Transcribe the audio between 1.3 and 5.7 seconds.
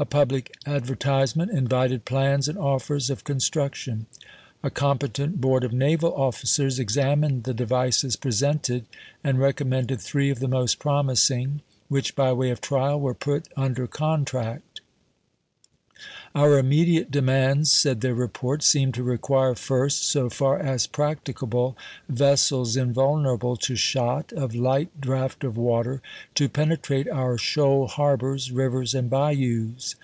invited plans and offers of con struction. A competent board